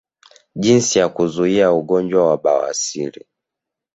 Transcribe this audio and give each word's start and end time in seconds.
Jinsi 0.55 0.99
ya 0.99 1.09
kuzuia 1.09 1.71
ugonjwa 1.73 2.29
wa 2.29 2.37
bawasiri 2.37 3.25